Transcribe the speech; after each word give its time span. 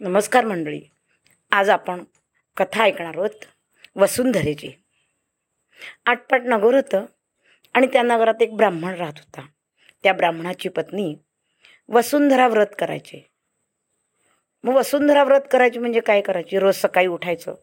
नमस्कार 0.00 0.44
मंडळी. 0.44 0.80
आज 1.52 1.70
आपण 1.70 2.04
कथा 2.56 2.82
ऐकणार 2.82 3.16
आहोत 3.16 3.44
वसुंधरेची. 3.96 4.70
आटपाट 6.06 6.42
नगर 6.44 6.74
होतं 6.74 7.04
आणि 7.74 7.86
त्या 7.86 8.02
नगरात 8.02 8.42
एक 8.42 8.56
ब्राह्मण 8.56 8.94
राहत 8.94 9.12
होता. 9.16 9.46
त्या 10.02 10.12
ब्राह्मणाची 10.12 10.68
पत्नी 10.68 11.14
वसुंधरा 11.88 12.48
व्रत 12.48 12.74
करायचे. 12.78 13.30
मग 14.64 14.74
वसुंधरा 14.74 15.24
व्रत 15.24 15.40
करायची 15.50 15.78
म्हणजे 15.78 16.00
काय 16.00 16.20
करायची? 16.20 16.58
रोज 16.58 16.74
सकाळी 16.74 17.06
उठायचं 17.06 17.54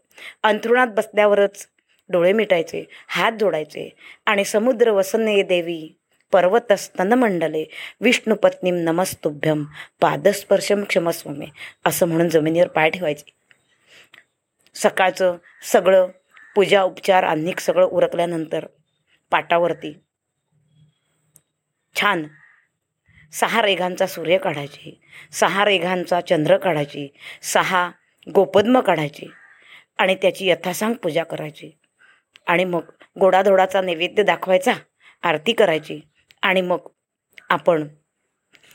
अंथरुणात 0.44 0.88
बसल्यावरच 0.88 1.68
डोळे 2.10 2.34
मिटायचे 2.34 2.84
हात 3.08 3.32
जोडायचे 3.40 3.90
आणि 4.26 4.46
समुद्र 4.46 4.92
वसन्ये 4.92 5.44
देवी 5.44 6.01
पर्वतस्तनमंडले 6.34 7.66
विष्णुपत्नीम 8.02 8.76
नमस्तुभ्यम 8.76 9.64
पादस्पर्शम 10.02 10.84
क्षमस्वमे 10.84 11.46
असं 11.86 12.06
म्हणून 12.06 12.30
जमिनीवर 12.30 12.68
पाय 12.68 12.90
ठेवायचे. 12.90 13.32
सकाळचं 14.74 15.38
सगळं 15.64 16.08
पूजा 16.56 16.84
उपचार 16.84 17.24
अन्निक 17.24 17.60
सगळं 17.60 17.86
उरकल्यानंतर 17.86 18.66
पाटावरती 19.32 20.00
छान 21.96 22.28
सहा 23.32 23.62
रेघांचा 23.62 24.08
सूर्य 24.08 24.38
काढायची 24.38 25.02
सहा 25.32 25.66
रेघांचा 25.66 26.22
चंद्र 26.22 26.58
काढायची 26.58 27.08
सहा 27.42 27.92
गोपद्म 28.36 28.80
काढायची 28.80 29.26
आणि 29.98 30.16
त्याची 30.16 30.48
यथासांग 30.50 30.94
पूजा 30.94 31.24
करायची. 31.24 31.72
आणि 32.48 32.64
मग 32.64 32.82
गोडाधोडाचा 33.20 33.82
नैवेद्य 33.82 34.24
दाखवायचा 34.24 34.74
आरती 35.24 35.54
करायची. 35.54 36.02
आणि 36.42 36.62
मग 36.62 36.80
आपण 37.50 37.88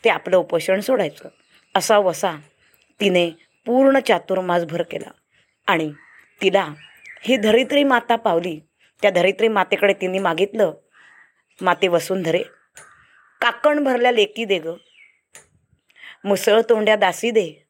ते 0.05 0.11
आपलं 0.11 0.37
उपोषण 0.37 0.81
सोडायचं. 0.81 1.29
असा 1.75 1.99
वसा 1.99 2.33
तिने 3.01 3.31
पूर्ण 3.67 3.99
चातुर्मासभर 3.99 4.83
केला. 4.83 5.11
आणि 5.67 5.93
तिला 6.43 6.69
ही 7.21 7.37
धरित्री 7.37 7.85
माता 7.85 8.17
पावली. 8.17 8.61
त्या 9.03 9.11
धरित्री 9.11 9.49
मातेकडे 9.49 9.93
तिने 9.93 10.19
मागितलं. 10.19 10.73
माते 11.61 11.89
वसुंधरे 11.89 12.43
काकण 13.41 13.85
भरल्या 13.85 14.11
लेकी 14.11 14.45
दे 14.45 14.59
ग. 14.59 14.69
मुसळ 16.25 16.61
तोंड्या 16.69 16.97
दासी 16.97 17.31
दे. 17.31 17.67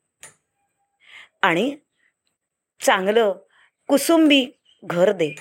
आणि 1.42 1.76
चांगलं 2.80 3.34
कुसुंबी 3.86 4.46
घर 4.84 5.12
दे. 5.12 5.34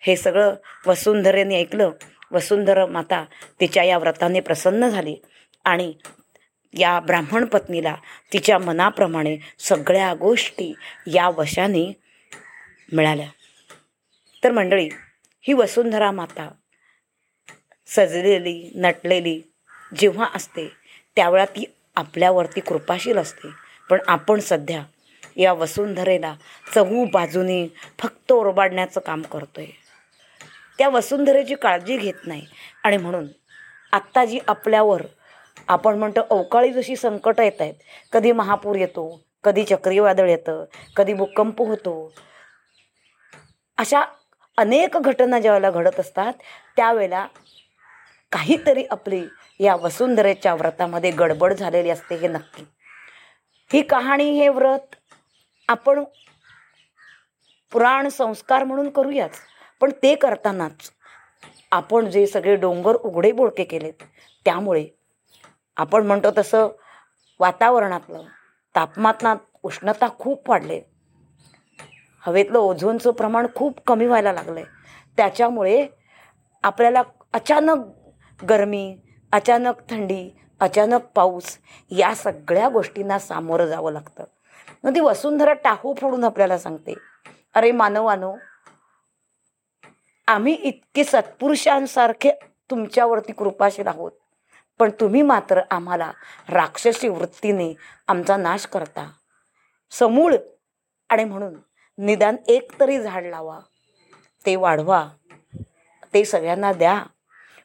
हे 0.00 0.16
सगळं 0.16 0.54
वसुंधरेने 0.86 1.60
ऐकलं. 1.60 1.90
वसुंधरा 2.32 2.86
माता 2.86 3.24
तिच्या 3.60 3.82
या 3.82 3.98
व्रताने 3.98 4.40
प्रसन्न 4.40 4.88
झाली 4.88 5.16
आणि 5.64 5.92
या 6.78 7.00
ब्राह्मण 7.00 7.44
पत्नीला 7.44 7.96
तिच्या 8.32 8.58
मनाप्रमाणे 8.58 9.36
सगळ्या 9.58 10.14
गोष्टी 10.14 10.74
या 11.06 11.28
वशाने 11.28 11.92
मिळाल्या. 12.92 13.28
तर 14.44 14.50
मंडळी 14.50 14.88
ही 15.42 15.52
वसुंधरा 15.52 16.10
माता 16.10 16.50
सजलेली 17.86 18.72
नटलेली 18.74 19.40
जेव्हा 19.98 20.28
असते 20.34 20.68
त्यावेळा 21.16 21.44
ती 21.44 21.64
आपल्यावरती 21.96 22.60
कृपाशील 22.60 23.16
असते. 23.16 23.48
पण 23.90 23.98
आपण 24.08 24.40
सध्या 24.40 24.82
या 25.36 25.52
वसुंधरेला 25.52 26.34
चहू 26.74 27.04
बाजूने 27.04 27.66
फक्त 27.98 28.32
ओरबाडण्याचं 28.32 29.00
काम 29.00 29.22
करतो 29.22 29.60
आहे 29.60 29.81
त्या 30.82 30.88
वसुंधरेची 30.88 31.54
काळजी 31.54 31.96
घेत 31.96 32.26
नाही. 32.26 32.46
आणि 32.84 32.96
म्हणून 32.96 33.26
आत्ता 33.92 34.24
जी 34.24 34.38
आपल्यावर 34.48 35.02
आपण 35.68 35.98
म्हणतो 35.98 36.20
अवकाळी 36.30 36.72
जशी 36.72 36.96
संकट 36.96 37.40
येत 37.40 37.60
आहेत 37.60 37.74
कधी 38.12 38.32
महापूर 38.32 38.76
येतो 38.76 39.04
कधी 39.44 39.64
चक्रीवादळ 39.64 40.28
येतं 40.28 40.64
कधी 40.96 41.12
भूकंप 41.14 41.62
होतो 41.62 41.92
अशा 43.78 44.02
अनेक 44.58 44.96
घटना 44.96 45.38
ज्यावेळेला 45.40 45.70
घडत 45.70 46.00
असतात 46.00 46.32
त्यावेळेला 46.76 47.26
काहीतरी 48.32 48.84
आपली 48.90 49.22
या 49.60 49.76
वसुंधरेच्या 49.76 50.54
व्रतामध्ये 50.54 51.10
गडबड 51.10 51.52
झालेली 51.52 51.90
असते 51.90 52.14
हे 52.14 52.28
नक्की. 52.28 52.64
ही 53.70 53.82
कहाणी 53.82 54.30
हे 54.30 54.48
व्रत 54.48 54.94
आपण 55.68 56.04
पुराण 57.72 58.08
संस्कार 58.08 58.64
म्हणून 58.64 58.90
करूयाच 58.90 59.40
पण 59.82 59.90
ते 60.02 60.14
करतानाच 60.14 60.90
आपण 61.72 62.10
जे 62.10 62.26
सगळे 62.26 62.56
डोंगर 62.56 62.94
उघडे 62.94 63.32
बोडके 63.32 63.64
केलेत 63.64 64.02
त्यामुळे 64.44 64.86
आपण 65.76 66.06
म्हणतो 66.06 66.28
तसं 66.38 66.68
वातावरणातलं 67.40 68.22
तापमानात 68.74 69.36
उष्णता 69.62 70.08
खूप 70.18 70.50
वाढले. 70.50 70.80
हवेतलं 72.20 72.58
ओझोनचं 72.58 73.10
प्रमाण 73.10 73.46
खूप 73.54 73.80
कमी 73.86 74.06
व्हायला 74.06 74.32
लागलं 74.32 74.60
आहे 74.60 74.64
त्याच्यामुळे 75.16 75.86
आपल्याला 76.62 77.02
अचानक 77.32 77.84
गरमी 78.48 78.96
अचानक 79.32 79.80
थंडी 79.90 80.30
अचानक 80.60 81.06
पाऊस 81.14 81.58
या 81.90 82.14
सगळ्या 82.14 82.68
गोष्टींना 82.68 83.18
सामोरं 83.18 83.66
जावं 83.66 83.92
लागतं. 83.92 84.24
मग 84.84 84.94
ती 84.94 85.00
वसुंधरा 85.00 85.52
टाहू 85.52 85.94
फोडून 86.00 86.24
आपल्याला 86.24 86.58
सांगते. 86.58 86.94
अरे 87.54 87.72
मानवानो 87.72 88.34
आम्ही 90.26 90.54
इतके 90.54 91.04
सत्पुरुषांसारखे 91.04 92.32
तुमच्यावरती 92.70 93.32
कृपाशील 93.32 93.86
आहोत. 93.86 94.12
पण 94.78 94.90
तुम्ही 94.90 95.22
मात्र 95.22 95.60
आम्हाला 95.70 96.12
राक्षसी 96.48 97.08
वृत्तीने 97.08 97.74
आमचा 98.08 98.36
नाश 98.36 98.66
करता. 98.66 99.10
समूळ 99.90 100.36
आणि 101.08 101.24
म्हणून 101.24 101.54
निदान 101.98 102.36
एक 102.48 102.80
तरी 102.80 103.02
झाड 103.02 103.24
लावा. 103.24 103.58
ते 104.46 104.56
वाढवा. 104.56 105.08
ते 106.14 106.24
सगळ्यांना 106.24 106.72
द्या. 106.72 107.04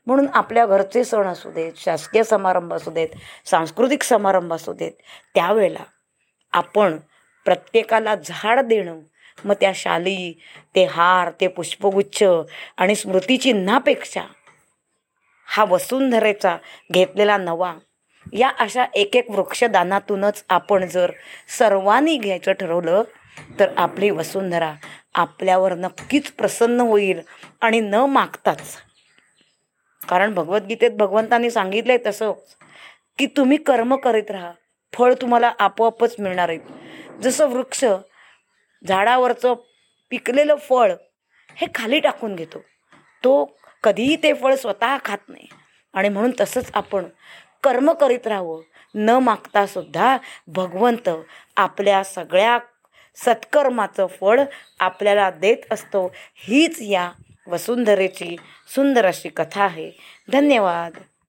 म्हणून 0.05 0.27
आपल्या 0.33 0.65
घरचे 0.65 1.03
सण 1.03 1.27
असू 1.27 1.51
देत 1.51 1.73
शासकीय 1.75 2.23
समारंभ 2.23 2.73
असू 2.73 2.91
देत 2.91 3.09
सांस्कृतिक 3.45 4.03
समारंभ 4.03 4.53
असू 4.53 4.73
देत 4.73 4.91
त्यावेळेला 5.35 5.83
आपण 6.51 6.97
प्रत्येकाला 7.45 8.15
झाड 8.15 8.59
देणं 8.59 8.99
मग 9.45 9.53
त्या 9.53 9.71
शाली 9.75 10.39
ते 10.75 10.85
हार 10.85 11.31
ते 11.41 11.47
पुष्पगुच्छ 11.47 12.23
आणि 12.77 12.95
स्मृतिचिन्हापेक्षा 12.95 14.21
हा 15.45 15.65
वसुंधरेचा 15.65 16.57
घेतलेला 16.91 17.37
नवा 17.37 17.73
या 18.33 18.51
अशा 18.59 18.85
एक 18.95 19.15
एक 19.15 19.29
वृक्षदानातूनच 19.29 20.43
आपण 20.49 20.85
जर 20.85 21.11
सर्वांनी 21.57 22.17
घ्यायचं 22.17 22.51
ठरवलं 22.51 23.03
तर 23.59 23.69
आपली 23.77 24.09
वसुंधरा 24.09 24.73
आपल्यावर 25.15 25.73
नक्कीच 25.73 26.31
प्रसन्न 26.31 26.79
होईल 26.81 27.21
आणि 27.61 27.79
न 27.79 27.95
मागताच. 27.95 28.75
कारण 30.09 30.33
भगवद्गीतेत 30.33 30.91
भगवंतांनी 30.91 31.51
सांगितलंय 31.51 31.97
तसं 32.05 32.31
की 33.17 33.25
तुम्ही 33.25 33.57
कर्म 33.57 33.95
करीत 33.95 34.31
राहा 34.31 34.51
फळ 34.93 35.13
तुम्हाला 35.13 35.51
आपोआपच 35.59 36.15
मिळणार 36.19 36.49
आहे 36.49 36.59
जसं 37.21 37.49
वृक्ष 37.49 37.83
झाडावरचं 38.87 39.53
पिकलेलं 40.09 40.55
फळ 40.55 40.91
हे 41.55 41.67
खाली 41.75 41.99
टाकून 41.99 42.35
घेतो. 42.35 42.59
तो 43.23 43.57
कधीही 43.83 44.15
ते 44.15 44.33
फळ 44.33 44.55
स्वतः 44.55 44.97
खात 45.05 45.17
नाही. 45.27 45.47
आणि 45.93 46.09
म्हणून 46.09 46.31
तसंच 46.39 46.71
आपण 46.73 47.05
कर्म 47.63 47.91
करीत 47.91 48.27
राहावं. 48.27 48.61
न 48.95 49.09
मागता 49.09 49.65
सुद्धा 49.65 50.17
भगवंत 50.47 51.09
आपल्या 51.57 52.03
सगळ्या 52.03 52.59
सत्कर्माचं 53.15 54.07
फळ 54.07 54.43
आपल्याला 54.79 55.29
देत 55.29 55.57
असतो. 55.71 56.11
हीच 56.35 56.77
या 56.81 57.11
वसुंधरेची 57.47 58.35
सुंदर 58.75 59.05
अशी 59.05 59.29
कथा 59.29 59.63
आहे. 59.63 59.91
धन्यवाद. 60.31 60.93